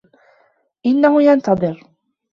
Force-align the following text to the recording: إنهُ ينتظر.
إنهُ 0.85 1.21
ينتظر. 1.23 1.83